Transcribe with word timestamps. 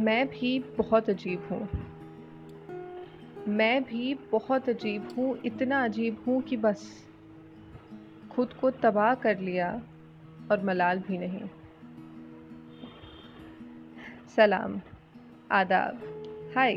मैं 0.00 0.28
भी 0.28 0.58
बहुत 0.58 1.10
अजीब 1.10 1.48
हूँ। 1.50 1.68
मैं 3.48 3.84
भी 3.84 4.14
बहुत 4.14 4.68
अजीब 4.68 5.08
हूँ, 5.18 5.38
इतना 5.44 5.84
अजीब 5.84 6.24
हूँ 6.26 6.42
कि 6.42 6.56
बस। 6.56 7.08
खुद 8.30 8.52
को 8.52 8.70
तबाह 8.70 9.14
कर 9.14 9.38
लिया 9.38 9.82
और 10.50 10.64
मलाल 10.64 10.98
भी 10.98 11.18
नहीं। 11.18 11.40
सलाम, 14.36 14.80
आदाब। 15.52 15.94
हाय, 16.56 16.76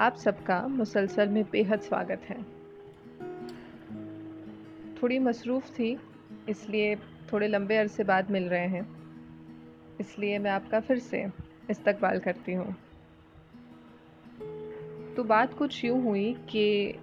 आप 0.00 0.16
सबका 0.16 0.68
मुसलसल 0.68 1.28
में 1.28 1.44
बेहद 1.52 1.80
स्वागत 1.80 2.20
है। 2.24 2.42
थोड़ी 5.02 5.18
मसरूफ़ 5.18 5.70
थी, 5.70 5.98
इसलिए 6.48 6.96
थोड़े 7.32 7.48
लंबे 7.48 7.76
अरसे 7.76 8.04
बाद 8.04 8.30
मिल 8.30 8.48
रहे 8.48 8.68
हैं। 8.68 8.88
इसलिए 10.00 10.38
मैं 10.38 10.50
आपका 10.50 10.80
फिर 10.80 10.98
से 10.98 11.49
इस्तकबाल 11.70 12.18
करती 12.18 12.52
हूँ। 12.52 12.76
तो 15.16 15.24
बात 15.24 15.54
कुछ 15.54 15.84
यूँ 15.84 16.02
हुई 16.02 16.34
कि 16.34 16.94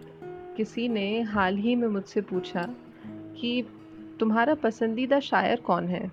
किसी 0.58 0.88
ने 0.88 1.22
हाल 1.22 1.58
ही 1.58 1.76
में 1.76 1.88
मुझसे 1.88 2.22
पूछा 2.22 2.76
कि 3.08 3.68
तुम्हारा 4.20 4.54
पसंदीदा 4.54 5.20
शायर 5.20 5.60
कौन 5.60 5.88
है? 5.88 6.12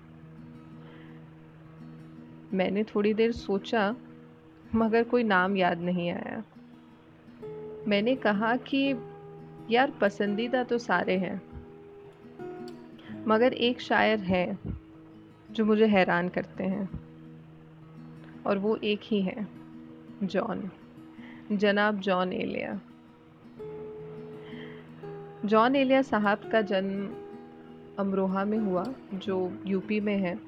मैंने 2.53 2.83
थोड़ी 2.83 3.13
देर 3.13 3.31
सोचा, 3.31 3.95
मगर 4.75 5.03
कोई 5.03 5.23
नाम 5.23 5.57
याद 5.57 5.79
नहीं 5.79 6.09
आया। 6.09 6.43
मैंने 7.87 8.15
कहा 8.15 8.55
कि, 8.55 8.95
यार, 9.69 9.91
पसंदीदा 9.91 10.63
तो 10.63 10.77
सारे 10.77 11.17
हैं, 11.17 11.41
मगर 13.27 13.53
एक 13.53 13.81
शायर 13.81 14.19
है 14.19 14.57
जो 15.51 15.65
मुझे 15.65 15.85
हैरान 15.85 16.29
करते 16.29 16.63
हैं। 16.63 17.04
और 18.45 18.57
वो 18.57 18.75
एक 18.75 18.99
ही 19.03 19.21
है, 19.21 19.47
जॉन। 20.23 20.71
जनाब 21.51 21.99
जॉन 21.99 22.33
एलिया। 22.33 22.81
जॉन 25.45 25.75
एलिया 25.75 26.01
साहब 26.01 26.37
का 26.51 26.61
जन्म 26.61 27.15
अमरोहा 27.99 28.45
में 28.45 28.57
हुआ, 28.57 28.93
जो 29.13 29.57
यूपी 29.65 29.99
में 29.99 30.17
है, 30.17 30.39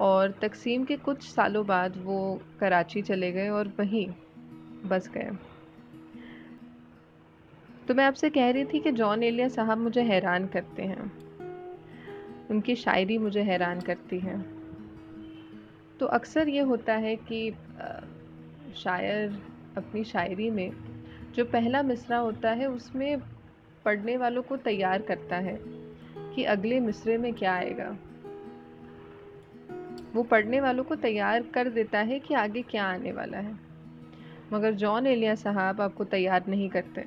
और 0.00 0.30
तकसीम 0.30 0.84
के 0.84 0.96
कुछ 0.96 1.22
सालों 1.22 1.66
बाद 1.66 1.96
वो 1.96 2.40
कराची 2.60 3.02
चले 3.02 3.32
गए 3.32 3.48
और 3.48 3.68
वहीं 3.68 4.08
बस 4.88 5.10
गए। 5.10 5.30
तो 7.88 7.94
मैं 7.94 8.04
आपसे 8.04 8.30
कह 8.30 8.50
रही 8.50 8.64
थी 8.64 8.80
कि 8.80 8.92
जॉन 8.92 9.22
एलिया 9.22 9.48
साहब 9.48 9.78
मुझे 9.78 10.02
हैरान 10.02 10.46
करते 10.46 10.82
हैं। 10.82 11.12
उनकी 12.48 12.76
शायरी 12.76 13.18
मुझे 13.18 13.42
हैरान 13.42 13.80
करती 13.80 14.18
है। 14.18 14.53
तो 16.00 16.06
अक्सर 16.06 16.48
ये 16.48 16.60
होता 16.60 16.94
है 16.94 17.16
कि 17.16 17.54
शायर 18.76 19.42
अपनी 19.76 20.04
शायरी 20.04 20.50
में 20.50 20.70
जो 21.34 21.44
पहला 21.44 21.82
मिसरा 21.82 22.18
होता 22.18 22.50
है 22.50 22.66
उसमें 22.66 23.20
पढ़ने 23.84 24.16
वालों 24.16 24.42
को 24.42 24.56
तैयार 24.56 25.02
करता 25.02 25.36
है 25.36 25.60
कि 26.34 26.44
अगले 26.44 26.80
मिसरे 26.80 27.18
में 27.18 27.34
क्या 27.34 27.54
आएगा। 27.54 27.96
वो 30.14 30.22
पढ़ने 30.22 30.60
वालों 30.60 30.84
को 30.84 30.96
तैयार 30.96 31.42
कर 31.42 31.68
देता 31.68 31.98
है 31.98 32.20
कि 32.20 32.34
आगे 32.34 32.62
क्या 32.62 32.84
आने 32.84 33.12
वाला 33.12 33.38
है। 33.38 33.56
मगर 34.52 34.72
जॉन 34.72 35.06
एलिया 35.06 35.34
साहब 35.34 35.80
आपको 35.80 36.04
तैयार 36.04 36.44
नहीं 36.48 36.68
करते। 36.68 37.04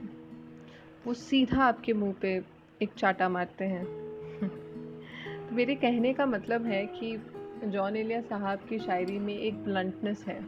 वो 1.08 1.14
सीधा 1.14 1.64
आपके 1.64 1.94
मुँह 1.94 2.14
पे 2.22 2.42
एक 2.82 2.90
चाटा 2.98 3.30
मारते 3.30 3.66
हैं। 3.66 3.86
तो 5.50 5.56
मेरे 5.56 5.76
कहने 5.76 6.14
का 6.14 6.26
मतलब 6.26 6.66
है 6.66 6.86
कि 6.86 7.18
जॉन 7.64 7.96
एलिया 7.96 8.22
साहब 8.22 8.60
की 8.60 8.80
शायरी 8.80 9.20
में 9.20 9.38
एक 9.38 9.54
ब्लंटनेस 9.54 10.24
है 10.28 10.40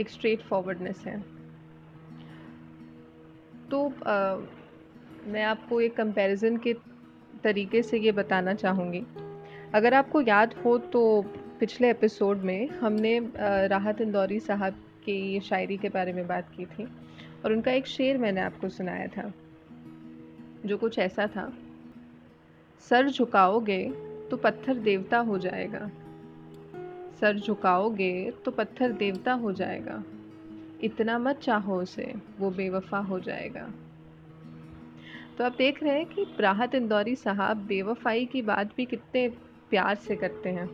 एक 0.00 0.08
स्ट्रेट 0.08 0.40
फॉरवर्डनेस 0.40 0.98
है। 1.06 1.20
तो 3.70 3.86
आ, 3.86 4.36
मैं 5.26 5.42
आपको 5.42 5.80
एक 5.80 5.96
कंपैरिजन 5.96 6.56
के 6.56 6.74
तरीके 7.44 7.82
से 7.82 7.98
ये 7.98 8.12
बताना 8.12 8.54
चाहूँगी। 8.54 9.02
अगर 9.74 9.94
आपको 9.94 10.20
याद 10.20 10.54
हो 10.54 10.78
तो 10.78 11.22
पिछले 11.60 11.90
एपिसोड 11.90 12.38
में 12.38 12.68
हमने 12.68 13.18
राहत 13.66 14.00
इंदौरी 14.00 14.40
साहब 14.40 14.74
की 15.04 15.40
शायरी 15.40 15.76
के 15.76 15.88
बारे 15.88 16.12
में 16.12 16.26
बात 16.26 16.48
की 16.56 16.66
थी 16.66 16.84
और 17.44 17.52
उनका 17.52 17.72
एक 17.72 17.86
शेर 17.86 18.18
मैंने 18.18 18.40
आपको 18.40 18.68
सुनाया 18.68 19.06
था 19.06 19.32
जो 20.66 20.76
कुछ 20.76 20.98
ऐसा 20.98 21.26
था 21.26 21.52
सर 22.80 23.08
झुकाओगे 23.08 24.09
तो 24.30 24.36
पत्थर 24.36 24.74
देवता 24.74 25.18
हो 25.18 25.38
जाएगा। 25.38 25.90
सर 27.20 27.38
झुकाओगे 27.38 28.30
तो 28.44 28.50
पत्थर 28.50 28.92
देवता 28.92 29.32
हो 29.32 29.52
जाएगा। 29.52 30.04
इतना 30.84 31.18
मत 31.18 31.36
चाहो 31.36 31.82
उसे, 31.82 32.14
वो 32.38 32.50
बेवफा 32.50 32.98
हो 32.98 33.20
जाएगा। 33.20 33.70
तो 35.38 35.44
आप 35.44 35.54
देख 35.58 35.82
रहे 35.82 35.92
हैं 35.92 36.06
कि 36.06 36.26
राहत 36.40 36.74
इंदौरी 36.74 37.16
साहब 37.16 37.56
बेवफाई 37.56 38.26
की 38.26 38.42
बात 38.42 38.70
भी 38.76 38.84
कितने 38.84 39.28
प्यार 39.70 39.94
से 39.94 40.16
करते 40.16 40.48
हैं। 40.48 40.70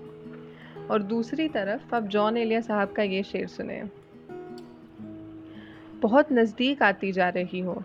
और 0.86 1.02
दूसरी 1.02 1.48
तरफ़ 1.48 1.94
आप 1.94 2.02
जॉन 2.02 2.36
एलिया 2.36 2.60
साहब 2.60 2.92
का 2.92 3.02
ये 3.02 3.22
शेर 3.22 3.46
सुने। 3.46 3.84
बहुत 6.00 6.32
नज़दीक 6.32 6.82
आती 6.82 7.12
जा 7.12 7.28
रही 7.28 7.60
हो। 7.60 7.84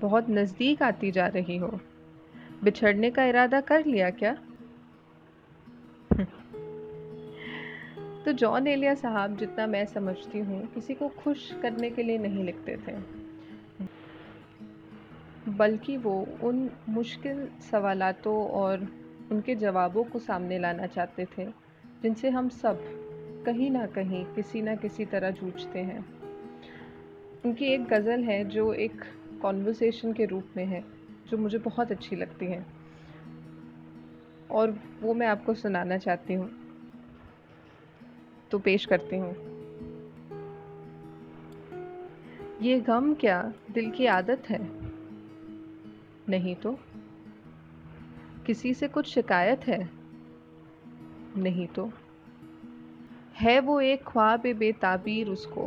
बहुत 0.00 0.30
नज़दीक 0.30 0.82
आती 0.82 1.10
जा 1.10 1.26
रही 1.26 1.56
हो। 1.56 1.80
बिछड़ने 2.64 3.10
का 3.10 3.24
इरादा 3.24 3.60
कर 3.60 3.86
लिया 3.86 4.10
क्या? 4.10 4.36
तो 8.24 8.32
जॉन 8.32 8.66
एलिया 8.66 8.94
साहब, 8.94 9.36
जितना 9.36 9.66
मैं 9.66 9.86
समझती 9.86 10.38
हूँ, 10.38 10.66
किसी 10.66 10.94
को 10.94 11.08
खुश 11.08 11.52
करने 11.62 11.90
के 11.90 12.02
लिए 12.02 12.18
नहीं 12.18 12.44
लिखते 12.44 12.76
थे। 12.76 13.20
बल्कि 15.48 15.96
वो 15.96 16.26
उन 16.42 16.70
मुश्किल 16.88 17.48
सवालातों 17.70 18.46
और 18.48 18.88
उनके 19.32 19.54
जवाबों 19.54 20.04
को 20.04 20.18
सामने 20.18 20.58
लाना 20.58 20.86
चाहते 20.86 21.26
थे, 21.38 21.44
जिनसे 22.02 22.30
हम 22.30 22.48
सब 22.48 22.78
कहीं 23.46 23.70
ना 23.70 23.86
कहीं 23.86 24.24
किसी 24.24 24.62
ना 24.62 24.74
किसी 24.74 25.04
तरह 25.04 25.30
जूझते 25.30 25.78
हैं। 25.78 26.06
उनकी 27.44 27.64
एक 27.64 27.84
गज़ल 27.84 28.24
है 28.24 28.44
जो 28.44 28.72
एक 28.72 29.00
कॉन्वर्सेशन 29.42 30.12
के 30.12 30.24
रूप 30.24 30.44
में 30.56 30.66
है, 30.66 30.84
जो 31.30 31.38
मुझे 31.38 31.58
बहुत 31.58 31.92
अच्छी 31.92 32.16
लगती 32.16 32.46
है। 32.46 32.66
और 34.50 34.80
वो 35.02 35.14
मैं 35.14 35.26
आपको 35.26 35.54
सुनाना 35.54 35.98
चाहती 35.98 36.34
हूँ। 36.34 36.59
तो 38.50 38.58
पेश 38.58 38.86
करती 38.86 39.16
हूँ। 39.16 39.50
ये 42.62 42.80
गम 42.80 43.14
क्या 43.14 43.52
दिल 43.70 43.90
की 43.90 44.06
आदत 44.06 44.42
है? 44.48 44.68
नहीं 46.28 46.54
तो। 46.54 46.78
किसी 48.46 48.74
से 48.74 48.88
कुछ 48.88 49.06
शिकायत 49.06 49.60
है? 49.60 49.90
नहीं 51.36 51.66
तो। 51.66 51.92
है 53.34 53.60
वो 53.60 53.80
एक 53.80 54.04
ख्वाब 54.04 54.40
बेताबीर 54.40 55.28
उसको, 55.28 55.66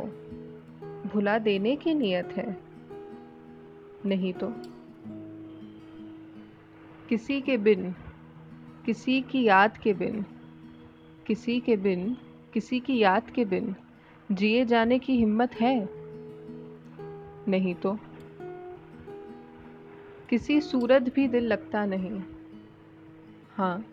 भुला 1.12 1.38
देने 1.38 1.76
की 1.76 1.94
नीयत 1.94 2.26
है? 2.26 2.56
नहीं 4.06 4.32
तो। 4.32 4.52
किसी 7.08 7.40
के 7.40 7.56
बिन, 7.56 7.94
किसी 8.86 9.22
की 9.22 9.42
याद 9.42 9.78
के 9.78 9.92
बिन, 9.92 10.24
किसी 11.26 11.60
के 11.60 11.76
बिन 11.76 12.16
किसी 12.54 12.80
की 12.80 12.98
याद 12.98 13.30
के 13.30 13.44
बिन 13.44 13.74
जिए 14.32 14.64
जाने 14.64 14.98
की 14.98 15.16
हिम्मत 15.16 15.54
है? 15.54 15.88
नहीं 17.48 17.74
तो। 17.74 17.98
किसी 20.30 20.60
सूरत 20.60 21.02
भी 21.02 21.28
दिल 21.28 21.46
लगता 21.46 21.86
नहीं। 21.86 22.22
हाँ 23.54 23.84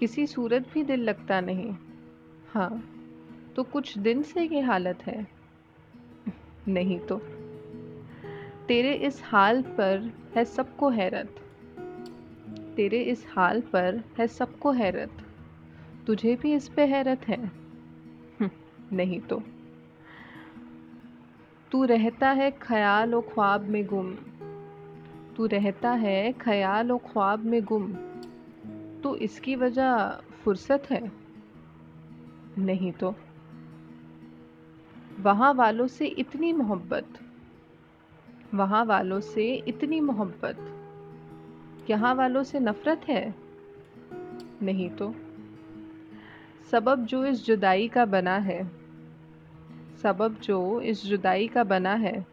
किसी 0.00 0.26
सूरत 0.26 0.72
भी 0.74 0.82
दिल 0.82 1.00
लगता 1.00 1.40
नहीं। 1.40 1.76
हाँ 2.48 2.88
तो 3.56 3.62
कुछ 3.62 3.98
दिन 3.98 4.22
से 4.22 4.42
ये 4.42 4.60
हालत 4.60 5.06
है। 5.06 5.26
नहीं 6.68 6.98
तो। 6.98 7.18
तेरे 8.68 8.94
इस 8.94 9.22
हाल 9.24 9.62
पर 9.62 10.12
है 10.36 10.44
सबको 10.44 10.90
हैरत। 10.90 11.40
तेरे 12.76 13.02
इस 13.02 13.26
हाल 13.28 13.60
पर 13.60 14.02
है 14.18 14.26
सबको 14.26 14.72
हैरत। 14.72 15.21
तुझे 16.06 16.36
भी 16.36 16.54
इस 16.54 16.68
पे 16.68 16.84
हैरत 16.84 17.28
है। 17.28 17.46
हम्म, 17.46 18.50
नहीं 18.92 19.20
तो। 19.20 19.42
तू 21.72 21.84
रहता 21.84 22.30
है 22.30 22.50
ख्याल 22.50 23.14
और 23.14 23.22
ख्वाब 23.22 23.60
में 23.60 23.86
गुम। 23.86 24.14
तू 25.36 25.46
रहता 25.46 25.90
है 25.90 26.32
ख्याल 26.32 26.92
और 26.92 26.98
ख्वाब 26.98 27.44
में 27.44 27.64
गुम। 27.64 27.92
तो 29.02 29.16
इसकी 29.16 29.56
वजह 29.56 30.08
फुर्सत 30.10 30.82
है? 30.90 31.12
नहीं 32.58 32.92
तो। 32.92 33.14
वहाँ 35.20 35.54
वालों 35.54 35.86
से 35.86 36.06
इतनी 36.06 36.52
मोहब्बत। 36.52 37.06
वहाँ 38.54 38.84
वालों 38.84 39.20
से 39.20 39.54
इतनी 39.54 40.00
मोहब्बत। 40.00 40.68
यहाँ 41.90 42.14
वालों 42.14 42.42
से 42.42 42.60
नफ़रत 42.60 43.00
है? 43.08 43.34
नहीं 44.62 44.90
तो। 44.90 45.14
सबब 46.72 47.06
जो 47.06 47.24
इस 47.24 47.46
जुदाई 47.46 47.88
का 47.88 48.04
बना 48.04 48.36
है। 48.36 48.70
सबब 50.02 50.40
जो 50.42 50.80
इस 50.80 51.06
जुदाई 51.06 51.48
का 51.48 51.64
बना 51.64 51.94
है, 51.94 52.26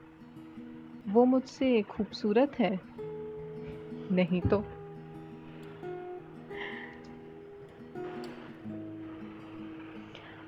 वो 1.07 1.25
मुझसे 1.25 1.81
खूबसूरत 1.81 2.59
है। 2.59 2.79
नहीं 4.11 4.41
तो। 4.41 4.65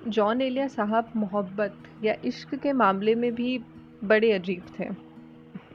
जॉन 0.08 0.42
एलिया 0.42 0.68
साहब 0.68 1.10
मोहब्बत 1.16 1.78
या 2.04 2.16
इश्क 2.26 2.56
के 2.56 2.74
मामले 2.74 3.16
में 3.16 3.36
भी 3.36 3.62
बड़े 4.04 4.32
अजीब 4.32 4.64
थे। 4.80 4.90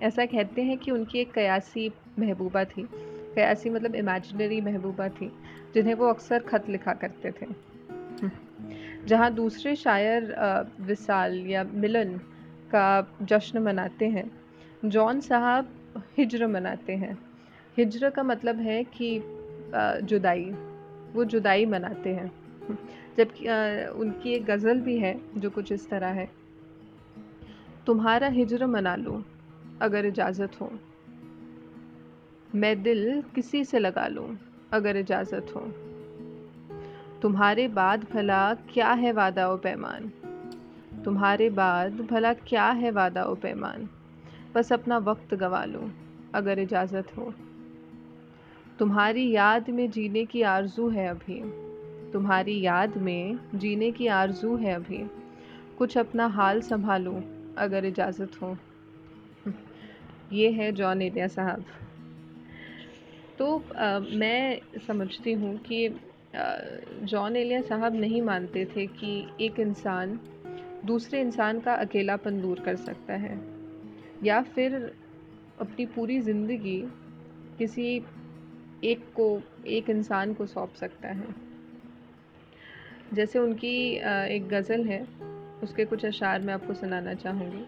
ऐसा 0.03 0.27
कहते 0.27 0.63
हैं 0.63 0.79
कि 0.79 0.91
उनकी 0.91 1.19
एक 1.19 1.33
कयासी 1.33 1.93
महबूबा 2.19 2.65
थी। 2.65 2.89
कयासी 3.35 3.71
मतलब 3.71 3.95
इमेजिनरी 3.95 4.61
महबूबा 4.61 5.09
थी, 5.09 5.33
जिन्हें 5.75 5.95
वो 5.95 6.07
अक्सर 6.07 6.39
ख़त 6.39 6.69
लिखा 6.69 6.93
करते 6.93 7.31
थे। 7.31 7.75
जहाँ 9.07 9.33
दूसरे 9.35 9.75
शायर 9.77 10.35
विसाल 10.81 11.37
या 11.47 11.65
मिलन 11.65 12.17
का 12.71 12.87
जश्न 13.23 13.59
मनाते 13.59 14.09
हैं, 14.09 14.31
जॉन 14.85 15.21
साहब 15.21 15.69
हिजर 16.19 16.47
मनाते 16.47 16.93
हैं। 16.93 17.19
हिजर 17.77 18.11
का 18.11 18.23
मतलब 18.23 18.61
है 18.61 18.83
कि 18.85 19.19
जुदाई, 20.03 20.51
वो 21.13 21.25
जुदाई 21.25 21.67
मनाते 21.67 22.15
हैं। 22.15 22.33
जबकि 23.17 23.49
उनकी 23.99 24.33
एक 24.33 24.45
गज़ल 24.45 24.81
भी 24.81 24.99
है 24.99 25.15
जो 25.37 25.51
कुछ 25.51 25.73
इस 25.73 25.89
तरह 25.91 26.07
है, 26.07 26.29
तुम्हारा 27.87 28.29
हिजर 28.29 28.67
मना 28.67 28.97
लूँ, 28.97 29.23
अगर 29.83 30.07
इजाज़त 30.07 30.61
हो। 30.61 30.71
मैं 32.55 32.83
दिल 32.83 33.23
किसी 33.35 33.65
से 33.65 33.79
लगा 33.79 34.07
लूँ, 34.07 34.39
अगर 34.73 34.97
इजाज़त 34.97 35.53
हो। 35.57 35.61
तुम्हारे 37.23 37.69
बाद 37.69 38.07
भला 38.15 38.55
क्या 38.55 38.93
है 38.93 39.13
वादा 39.13 39.49
व 39.49 39.57
पैमान? 39.59 40.13
तुम्हारे 41.05 41.51
बाद 41.51 41.93
भला 41.93 42.33
क्या 42.33 42.71
है 42.71 42.91
वादा 42.91 43.25
व 43.25 43.35
पैमान? 43.35 43.89
बस 44.55 44.73
अपना 44.73 44.99
वक्त 44.99 45.35
गवा 45.35 45.65
लूँ 45.65 45.93
अगर 46.35 46.59
इजाज़त 46.59 47.17
हो। 47.17 47.35
तुम्हारी 48.79 49.31
याद 49.31 49.71
में 49.71 49.91
जीने 49.91 50.25
की 50.25 50.43
आरज़ू 50.43 50.89
है 50.89 51.09
अभी। 51.09 51.43
तुम्हारी 52.13 52.61
याद 52.61 52.97
में 52.97 53.39
जीने 53.55 53.91
की 53.91 54.07
आरज़ू 54.07 54.57
है 54.57 54.75
अभी। 54.75 55.11
कुछ 55.79 55.99
अपना 55.99 56.27
हाल 56.27 56.61
संभालूं 56.61 57.23
अगर 57.59 57.85
इजाज़त 57.85 58.43
हो। 58.43 58.57
ये 60.33 60.51
है 60.51 60.73
जॉन 60.73 61.03
एलिया 61.03 61.27
साहब। 61.27 61.65
तो 63.39 63.65
आ, 63.79 63.99
मैं 63.99 64.61
समझती 64.87 65.33
हूँ 65.33 65.59
कि 65.59 66.01
जॉन 66.37 67.37
एलिया 67.37 67.61
साहब 67.61 67.94
नहीं 67.94 68.23
मानते 68.23 68.65
थे 68.67 68.87
कि 68.87 69.11
एक 69.41 69.61
इंसान 69.61 70.19
दूसरे 70.85 71.21
इंसान 71.21 71.61
का 71.61 71.75
अकेलापन 71.75 72.41
दूर 72.41 72.61
कर 72.61 72.77
सकता 72.77 73.15
है, 73.15 73.38
या 74.25 74.41
फिर 74.44 74.75
अपनी 75.61 75.87
पूरी 75.87 76.21
ज़िंदगी 76.21 76.83
किसी 77.59 78.03
एक 78.85 79.05
को, 79.15 79.41
एक 79.67 79.91
इंसान 79.91 80.35
को 80.35 80.47
सौंप 80.47 80.75
सकता 80.75 81.09
है। 81.09 81.35
जैसे 83.15 83.39
उनकी 83.39 83.77
एक 84.29 84.49
गज़ल 84.49 84.85
है, 84.85 85.00
उसके 85.62 85.85
कुछ 85.85 86.05
अशार 86.05 86.41
मैं 86.41 86.55
आपको 86.55 86.75
सुनाना 86.75 87.15
चाहूँगी। 87.15 87.65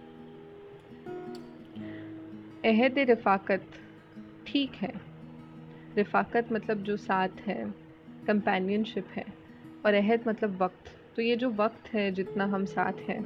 अहद 2.64 2.99
रफ़ाकत 3.11 3.67
ठीक 4.47 4.75
है, 4.75 4.93
रफ़ाकत 5.99 6.53
मतलब 6.53 6.82
जो 6.82 6.97
साथ 6.97 7.47
है। 7.47 7.88
कंपेनियनशिप 8.28 9.08
है 9.08 9.25
और 9.86 9.94
अहद 9.94 10.28
मतलब 10.28 10.62
वक्त। 10.62 10.94
तो 11.16 11.22
ये 11.22 11.36
जो 11.36 11.50
वक्त 11.50 11.92
है, 11.94 12.10
जितना 12.12 12.44
हम 12.44 12.64
साथ 12.64 13.08
हैं 13.08 13.22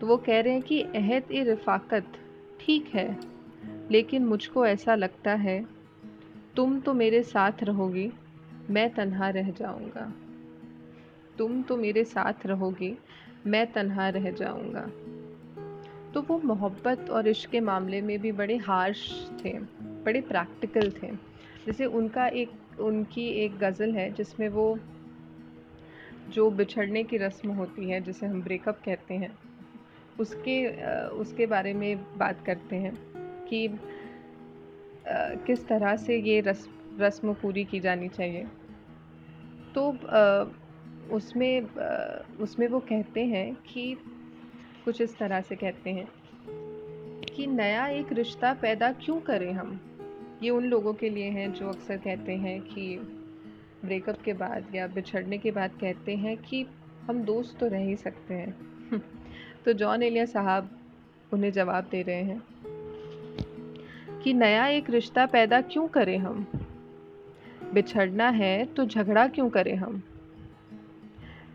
तो 0.00 0.06
वो 0.06 0.16
कह 0.16 0.40
रहे 0.40 0.52
हैं 0.52 0.62
कि 0.62 0.80
अहद 0.82 1.32
ए 1.32 1.42
रफ़ाकत 1.44 2.18
ठीक 2.60 2.86
है, 2.86 3.18
लेकिन 3.90 4.24
मुझको 4.24 4.66
ऐसा 4.66 4.94
लगता 4.94 5.34
है, 5.34 5.64
तुम 6.56 6.78
तो 6.80 6.94
मेरे 6.94 7.22
साथ 7.22 7.62
रहोगी, 7.62 8.10
मैं 8.70 8.88
तन्हा 8.94 9.28
रह 9.28 9.50
जाऊँगा। 9.50 10.12
तुम 11.38 11.62
तो 11.62 11.76
मेरे 11.76 12.04
साथ 12.04 12.46
रहोगी, 12.46 12.96
मैं 13.46 13.66
तन्हा 13.72 14.08
रह 14.08 14.30
जाऊँगा। 14.30 14.86
तो 16.14 16.22
वो 16.22 16.40
मोहब्बत 16.44 17.10
और 17.10 17.28
इश्क 17.28 17.50
के 17.50 17.60
मामले 17.60 18.00
में 18.00 18.18
भी 18.18 18.32
बड़े 18.32 18.56
हार्श 18.56 19.08
थे, 19.44 19.52
बड़े 20.04 20.20
प्रैक्टिकल 20.20 20.90
थे। 21.02 21.12
जैसे 21.66 21.86
उनका 21.86 22.26
एक 22.26 22.50
उनकी 22.80 23.26
एक 23.44 23.58
गज़ल 23.58 23.94
है 23.94 24.10
जिसमें 24.12 24.48
वो 24.48 24.78
जो 26.28 26.50
बिछड़ने 26.50 27.02
की 27.04 27.16
रस्म 27.16 27.50
होती 27.50 27.90
है, 27.90 28.00
जिसे 28.00 28.26
हम 28.26 28.42
ब्रेकअप 28.42 28.80
कहते 28.84 29.14
हैं, 29.14 29.36
उसके 30.20 30.56
उसके 31.08 31.46
बारे 31.46 31.72
में 31.74 32.18
बात 32.18 32.44
करते 32.46 32.76
हैं 32.76 32.94
कि 33.44 33.68
किस 35.46 35.66
तरह 35.68 35.96
से 35.96 36.18
ये 36.20 36.40
रस्म 36.40 36.72
रस्म 37.00 37.34
पूरी 37.34 37.64
की 37.64 37.80
जानी 37.80 38.08
चाहिए। 38.08 38.46
तो 39.74 39.90
उसमें 41.16 41.60
उसमें 42.40 42.66
वो 42.68 42.80
कहते 42.80 43.24
हैं 43.24 43.54
कि, 43.54 43.94
कुछ 44.84 45.00
इस 45.00 45.16
तरह 45.18 45.40
से 45.40 45.56
कहते 45.56 45.90
हैं 45.90 46.08
कि 47.26 47.46
नया 47.46 47.86
एक 47.88 48.12
रिश्ता 48.12 48.52
पैदा 48.54 48.92
क्यों 48.92 49.20
करें 49.20 49.52
हम? 49.52 49.80
ये 50.42 50.50
उन 50.50 50.64
लोगों 50.64 50.94
के 50.94 51.10
लिए 51.10 51.30
हैं 51.30 51.52
जो 51.52 51.68
अक्सर 51.68 51.96
कहते 51.96 52.32
हैं 52.32 52.60
कि 52.60 52.96
ब्रेकअप 53.84 54.22
के 54.22 54.32
बाद 54.32 54.74
या 54.74 54.86
बिछड़ने 54.86 55.38
के 55.38 55.50
बाद 55.50 55.70
कहते 55.80 56.16
हैं 56.16 56.36
कि 56.36 56.66
हम 57.06 57.22
दोस्त 57.22 57.58
तो 57.58 57.66
रह 57.66 57.78
ही 57.78 57.96
सकते 57.96 58.34
हैं। 58.34 58.56
तो 59.64 59.72
जॉन 59.72 60.02
एलिया 60.02 60.24
साहब 60.24 60.78
उन्हें 61.32 61.52
जवाब 61.52 61.88
दे 61.90 62.02
रहे 62.02 62.22
हैं 62.22 62.42
कि 64.22 64.32
नया 64.32 64.66
एक 64.66 64.90
रिश्ता 64.90 65.26
पैदा 65.26 65.60
क्यों 65.60 65.88
करें 65.88 66.18
हम? 66.18 66.46
बिछड़ना 67.74 68.28
है 68.28 68.64
तो 68.64 68.84
झगड़ा 68.84 69.28
क्यों 69.28 69.50
करें 69.50 69.76
हम? 69.76 70.02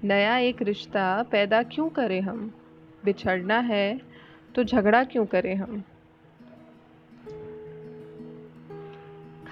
नया 0.04 0.38
एक 0.38 0.62
रिश्ता 0.62 1.24
पैदा 1.24 1.64
क्यों 1.64 1.90
करें 1.90 2.22
हम? 2.22 2.54
बिछड़ना 3.06 3.60
है 3.60 4.02
तो 4.56 4.64
झगड़ा 4.64 5.04
क्यों 5.04 5.26
करें 5.26 5.56
हम? 5.56 5.84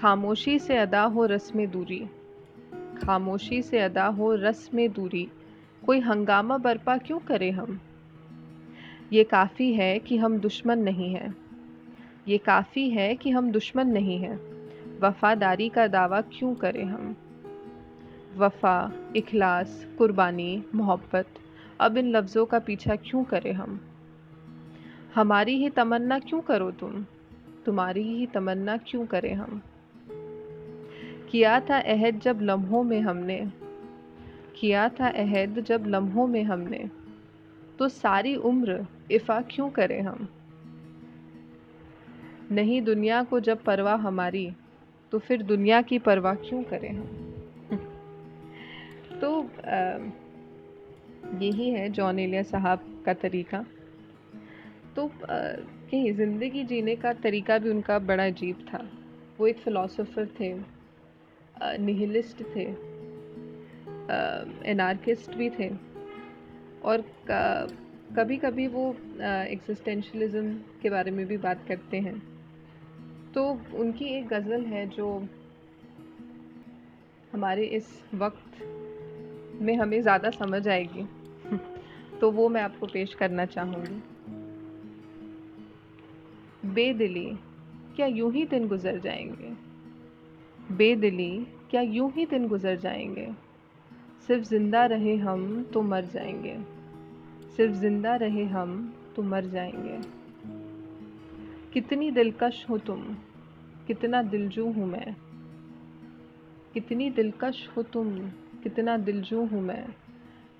खामोशी 0.02 0.58
से 0.58 0.76
अदा 0.76 1.02
हो 1.02 1.26
रस्म 1.26 1.66
दूरी। 1.66 2.06
खामोशी 3.02 3.62
से 3.62 3.78
अदा 3.78 4.06
हो 4.06 4.34
रस्म 4.34 4.88
दूरी। 4.88 5.28
कोई 5.86 6.00
हंगामा 6.00 6.58
बर्पा 6.58 6.96
क्यों 6.96 7.18
करें 7.18 7.52
हम? 7.52 7.80
ये 9.12 9.24
काफ़ी 9.24 9.74
है 9.74 9.98
कि 9.98 10.16
हम 10.16 10.38
दुश्मन 10.38 10.78
नहीं 10.78 11.14
हैं। 11.14 11.36
ये 12.28 12.38
काफ़ी 12.38 12.90
है 12.90 13.16
कि 13.16 13.30
हम 13.30 13.50
दुश्मन 13.50 13.86
नहीं 13.86 14.18
हैं। 14.18 14.40
वफ़ादारी 15.00 15.68
का 15.68 15.86
दावा 15.86 16.20
क्यों 16.20 16.54
करें 16.54 16.84
हम? 16.84 17.16
वफ़ा, 18.36 18.92
इखलास, 19.16 19.86
कुर्बानी, 19.98 20.64
मोहब्बत, 20.74 21.26
अब 21.80 21.96
इन 21.96 22.16
लफ्ज़ों 22.16 22.46
का 22.46 22.58
पीछा 22.58 22.96
क्यों 22.96 23.24
करें 23.24 23.52
हम? 23.52 23.80
हमारी 25.14 25.56
ही 25.56 25.70
तमन्ना 25.70 26.18
क्यों 26.18 26.40
करो 26.40 26.70
तुम? 26.70 27.06
तुम्हारी 27.66 28.02
ही 28.02 28.26
तमन्ना 28.26 28.76
क्यों 28.76 29.06
करें 29.06 29.34
हम? 29.34 29.62
किया 31.32 31.58
था 31.60 31.78
अहद 31.80 32.18
जब 32.20 32.38
लम्हों 32.42 32.82
में 32.82 33.00
हमने। 33.00 33.38
किया 34.56 34.88
था 34.88 35.08
अहद 35.08 35.60
जब 35.60 35.84
लम्हों 35.86 36.26
में 36.26 36.42
हमने। 36.44 36.88
तो 37.78 37.88
सारी 37.88 38.34
उम्र 38.36 38.86
इफ़ा 39.10 39.40
क्यों 39.40 39.68
करें 39.70 40.00
हम? 40.02 40.28
नहीं 42.50 42.82
दुनिया 42.82 43.22
को 43.22 43.40
जब 43.40 43.62
परवाह 43.62 43.96
हमारी 43.96 44.50
तो 45.12 45.18
फिर 45.18 45.42
दुनिया 45.42 45.80
की 45.82 45.98
परवाह 45.98 46.34
क्यों 46.34 46.62
करें 46.62 46.90
हम? 46.90 47.06
तो 49.20 49.30
यही 51.38 51.70
है 51.70 51.88
जॉन 51.90 52.18
एलिया 52.18 52.42
साहब 52.42 53.02
का 53.06 53.14
तरीका। 53.14 53.64
तो 54.96 55.10
कहीं 55.24 56.12
ज़िंदगी 56.12 56.64
जीने 56.64 56.96
का 56.96 57.12
तरीका 57.12 57.58
भी 57.58 57.70
उनका 57.70 57.98
बड़ा 57.98 58.26
अजीब 58.26 58.64
था। 58.68 58.84
वो 59.38 59.46
एक 59.46 59.58
फ़िलासफ़र 59.58 60.28
थे। 60.40 60.81
निहिलिस्ट 61.56 62.42
थे। 62.56 62.64
एनार्किस्ट 64.70 65.34
भी 65.34 65.50
थे। 65.50 65.70
और 66.84 67.04
कभी 68.16 68.36
कभी 68.36 68.66
वो 68.66 68.90
एक्सिस्टेंशलिज्म 69.24 70.54
के 70.82 70.90
बारे 70.90 71.10
में 71.10 71.26
भी 71.26 71.36
बात 71.36 71.64
करते 71.68 71.96
हैं। 71.96 72.18
तो 73.32 73.44
उनकी 73.74 74.04
एक 74.04 74.26
गज़ल 74.28 74.64
है 74.64 74.86
जो 74.86 75.08
हमारे 77.32 77.64
इस 77.66 77.88
वक्त 78.14 78.62
में 79.62 79.76
हमें 79.76 80.00
ज़्यादा 80.02 80.30
समझ 80.30 80.66
आएगी। 80.68 81.06
तो 82.20 82.30
वो 82.30 82.48
मैं 82.48 82.62
आपको 82.62 82.86
पेश 82.86 83.14
करना 83.14 83.44
चाहूँगी। 83.46 84.02
बेदिली, 86.68 87.30
क्या 87.96 88.06
यूँ 88.06 88.32
ही 88.32 88.44
दिन 88.44 88.68
गुजर 88.68 88.98
जाएँगे? 88.98 89.71
बेदिली, 90.70 91.46
क्या 91.70 91.80
यूँ 91.80 92.12
ही 92.12 92.26
दिन 92.26 92.48
गुजर 92.48 92.76
जाएँगे? 92.76 93.32
सिर्फ़ 94.26 94.44
ज़िंदा 94.44 94.86
रहे 94.86 95.16
हम 95.16 95.70
तो 95.72 95.82
मर 95.82 96.04
जाएँगे। 96.04 96.58
सिर्फ़ 97.56 97.74
ज़िंदा 97.74 98.16
रहे 98.16 98.44
हम 98.44 98.94
तो 99.16 99.22
मर 99.22 99.44
जाएँगे। 99.44 100.00
कितनी 101.72 102.10
दिलकश 102.10 102.66
हो 102.68 102.78
तुम, 102.78 103.02
कितना 103.86 104.22
दिलजू 104.22 104.66
हूँ 104.66 104.86
मैं। 104.86 105.16
कितनी 106.74 107.10
दिलकश 107.10 107.68
हो 107.76 107.82
तुम, 107.82 108.18
कितना 108.62 108.96
दिलजू 108.96 109.44
हूँ 109.44 109.62
मैं। 109.62 109.86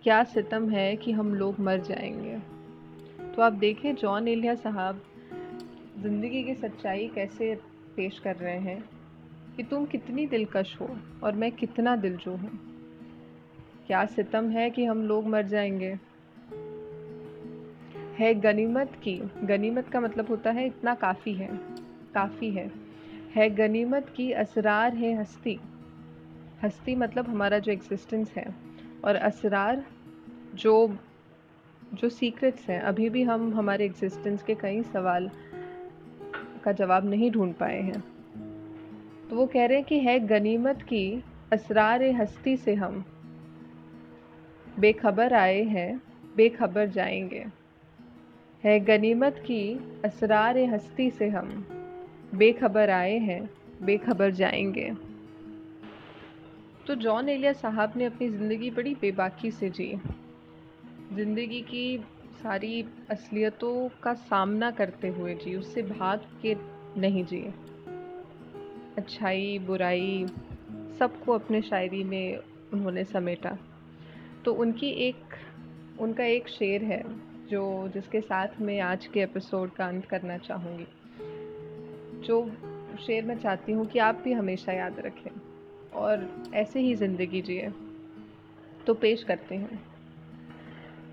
क्या 0.03 0.25
सितम 0.25 0.71
है 0.71 0.97
कि 0.97 1.13
हम 1.13 1.35
लोग 1.35 1.61
मर 1.61 1.81
जाएँगे? 1.81 2.39
तो 3.35 3.43
आप 3.43 3.53
देखें 3.53 3.95
जॉन 3.95 4.29
एलिया 4.29 4.55
साहब, 4.55 5.03
ज़िंदगी 5.99 6.43
की 6.43 6.55
सच्चाई 6.55 7.09
कैसे 7.15 7.55
पेश 7.97 8.19
कर 8.19 8.37
रहे 8.37 8.59
हैं। 8.59 9.02
कि 9.57 9.63
तुम 9.63 9.87
कितनी 9.87 10.27
दिलकश 10.27 10.79
हो 10.81 10.97
और 11.23 11.33
मैं 11.33 11.53
कितना 11.53 11.97
दिलजू 11.97 12.31
हूँ। 12.31 12.51
क्या 13.87 14.07
सितम 14.07 14.51
है 14.51 14.71
कि 14.71 14.85
हम 14.85 15.09
लोग 15.09 15.27
मर 15.27 15.43
जाएँगे? 15.43 15.99
है 18.17 18.35
गनीमत 18.35 18.93
की, 19.03 19.23
गनीमत 19.45 19.89
का 19.89 20.01
मतलब 20.01 20.29
होता 20.29 20.51
है 20.51 20.67
इतना 20.67 20.95
काफ़ी 20.95 21.35
है 21.35 21.49
काफ़ी 22.15 22.51
है। 22.51 22.71
है 23.35 23.51
गनीमत 23.51 24.13
की 24.17 24.33
असरार 24.33 24.95
है 24.95 25.21
हस्ती। 25.21 25.61
हस्ती 26.63 26.95
मतलब 26.95 27.29
हमारा 27.29 27.59
जो 27.59 27.73
एग्जिस्टेंस 27.73 28.33
है 28.37 28.55
और 29.05 29.17
असरार 29.17 29.85
जो 30.55 30.97
जो 31.95 32.09
सीक्रेट्स 32.09 32.69
हैं, 32.71 32.81
अभी 32.81 33.11
भी 33.11 33.23
हम 33.23 33.55
हमारे 33.55 33.85
एग्जिस्टेंस 33.85 34.43
के 34.43 34.55
कई 34.55 34.83
सवाल 34.83 35.31
का 36.65 36.73
जवाब 36.73 37.11
नहीं 37.11 37.31
ढूंढ 37.31 37.55
पाए 37.55 37.81
हैं। 37.81 38.12
तो 39.33 39.37
वो 39.37 39.47
कह 39.47 39.67
रहे 39.67 39.77
हैं 39.77 39.87
कि 39.87 39.99
है 39.99 40.21
गनीमत 40.21 40.83
की 40.83 41.25
असरार 41.53 42.03
हस्ती 42.03 42.57
से 42.57 42.75
हम 42.75 43.05
बेखबर 44.79 45.35
आए 45.35 45.63
हैं, 45.63 46.03
बेखबर 46.37 46.87
जाएँगे। 46.87 47.45
है 48.65 48.81
गनीमत 48.81 49.35
की 49.39 49.81
असरार 50.05 50.59
हस्ती 50.59 51.11
से 51.11 51.29
हम 51.29 51.67
बेखबर 52.35 52.91
आए 52.91 53.19
हैं, 53.19 53.51
बेखबर 53.83 54.31
जाएँगे। 54.31 54.93
तो 56.87 56.95
जॉन 56.95 57.29
एलिया 57.29 57.53
साहब 57.53 57.93
ने 57.97 58.05
अपनी 58.05 58.29
ज़िंदगी 58.29 58.71
बड़ी 58.71 58.95
बेबाकी 58.95 59.51
से 59.51 59.71
जी। 59.71 60.01
ज़िंदगी 61.13 61.61
की 61.61 62.05
सारी 62.43 62.85
असलियतों 63.11 63.89
का 64.03 64.15
सामना 64.15 64.71
करते 64.71 65.09
हुए 65.09 65.35
जी, 65.35 65.55
उससे 65.55 65.83
भाग 65.83 66.19
के 66.43 66.57
नहीं 67.01 67.25
जिए 67.25 67.53
अच्छाई, 68.99 69.59
बुराई 69.59 70.27
सबको 70.99 71.33
अपने 71.33 71.63
शायरी 71.63 72.05
में 72.05 72.37
उन्होंने 72.73 73.05
समेटा। 73.05 73.59
तो 74.45 74.55
उनकी 74.55 74.89
एक, 74.89 75.17
उनका 76.01 76.25
एक 76.25 76.49
शेर 76.49 76.85
है 76.85 77.03
जो, 77.49 77.89
जिसके 77.89 78.21
साथ 78.21 78.49
मैं 78.61 78.81
आज 78.81 79.07
के 79.07 79.21
एपिसोड 79.21 79.71
का 79.71 79.87
अंत 79.87 80.05
करना 80.05 80.39
चाहूँगी। 80.39 80.87
जो 82.27 82.51
शेर 83.07 83.25
मैं 83.25 83.39
चाहती 83.39 83.73
हूँ 83.73 83.87
कि 83.87 83.99
आप 83.99 84.21
भी 84.25 84.33
हमेशा 84.33 84.73
याद 84.73 85.01
रखें 85.01 85.31
और 85.91 86.45
ऐसे 86.55 86.81
ही 86.81 86.95
ज़िंदगी 86.95 87.43
जिए। 87.43 87.73
तो 88.87 88.95
पेश 88.95 89.23
करते 89.23 89.55
हैं। 89.55 89.85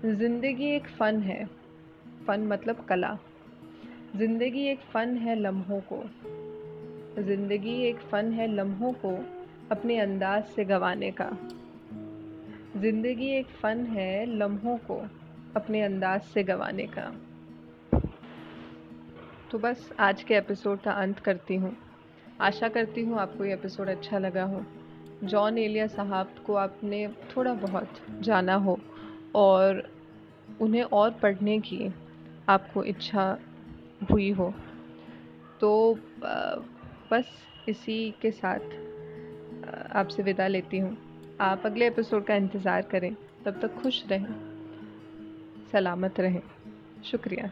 ज़िंदगी 0.04 0.70
एक 0.70 0.86
फ़न 0.86 1.20
है। 1.20 1.44
फ़न 2.26 2.40
मतलब 2.40 2.86
कला। 2.88 3.18
ज़िंदगी 4.16 4.66
एक 4.66 4.80
फ़न 4.80 5.16
है 5.16 5.34
लम्हों 5.34 5.80
को। 5.80 6.04
ज़िंदगी 7.18 7.72
एक 7.82 7.98
फ़न 8.10 8.30
है 8.32 8.46
लम्हों 8.46 8.92
को 8.92 9.10
अपने 9.70 9.98
अंदाज 10.00 10.44
से 10.44 10.64
गंवाने 10.64 11.10
का। 11.10 11.28
ज़िंदगी 12.76 13.30
एक 13.30 13.46
फ़न 13.62 13.84
है 13.86 14.24
लम्हों 14.26 14.76
को 14.78 15.00
अपने 15.56 15.82
अंदाज 15.82 16.20
से 16.24 16.42
गंवाने 16.42 16.86
का। 16.86 17.10
तो 19.50 19.58
बस 19.58 19.90
आज 20.00 20.22
के 20.22 20.34
एपिसोड 20.34 20.80
का 20.80 20.92
अंत 20.92 21.18
करती 21.18 21.56
हूँ। 21.56 21.76
आशा 22.40 22.68
करती 22.68 23.04
हूँ 23.04 23.18
आपको 23.18 23.44
ये 23.44 23.52
एपिसोड 23.52 23.88
अच्छा 23.88 24.18
लगा 24.18 24.44
हो। 24.44 24.64
जॉन 25.24 25.58
एलिया 25.58 25.86
साहब 25.86 26.34
को 26.46 26.54
आपने 26.54 27.06
थोड़ा 27.36 27.54
बहुत 27.54 28.00
जाना 28.20 28.54
हो 28.54 28.78
और 29.34 29.82
उन्हें 30.60 30.82
और 30.82 31.10
पढ़ने 31.12 31.58
की 31.60 31.92
आपको 32.48 32.84
इच्छा 32.84 33.36
हुई 34.10 34.30
हो। 34.30 34.52
तो 35.60 35.98
बस 37.10 37.30
इसी 37.68 38.14
के 38.22 38.30
साथ 38.30 38.60
आपसे 39.92 40.22
विदा 40.22 40.46
लेती 40.46 40.78
हूँ। 40.78 40.96
आप 41.40 41.62
अगले 41.66 41.86
एपिसोड 41.86 42.24
का 42.24 42.34
इंतज़ार 42.34 42.82
करें। 42.82 43.14
तब 43.44 43.60
तक 43.60 43.74
खुश 43.74 44.02
रहें, 44.10 44.26
सलामत 45.72 46.20
रहें। 46.20 46.42
शुक्रिया। 47.04 47.50